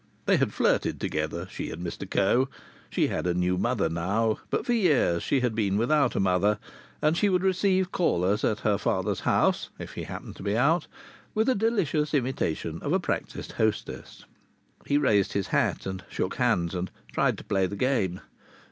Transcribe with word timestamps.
They 0.25 0.37
had 0.37 0.51
flirted 0.51 0.99
together, 0.99 1.47
she 1.51 1.69
and 1.69 1.85
Mr 1.85 2.09
Coe. 2.09 2.49
She 2.89 3.09
had 3.09 3.27
a 3.27 3.35
new 3.35 3.55
mother 3.55 3.87
now, 3.87 4.39
but 4.49 4.65
for 4.65 4.73
years 4.73 5.21
she 5.21 5.41
had 5.41 5.53
been 5.53 5.77
without 5.77 6.15
a 6.15 6.19
mother, 6.19 6.57
and 7.03 7.15
she 7.15 7.29
would 7.29 7.43
receive 7.43 7.91
callers 7.91 8.43
at 8.43 8.61
her 8.61 8.79
father's 8.79 9.19
house 9.19 9.69
(if 9.77 9.91
he 9.93 10.05
happened 10.05 10.37
to 10.37 10.41
be 10.41 10.57
out) 10.57 10.87
with 11.35 11.47
a 11.49 11.53
delicious 11.53 12.15
imitation 12.15 12.79
of 12.81 12.93
a 12.93 12.99
practised 12.99 13.51
hostess. 13.51 14.25
He 14.87 14.97
raised 14.97 15.33
his 15.33 15.49
hat 15.49 15.85
and 15.85 16.03
shook 16.09 16.37
hands 16.37 16.73
and 16.73 16.89
tried 17.11 17.37
to 17.37 17.43
play 17.43 17.67
the 17.67 17.75
game. 17.75 18.21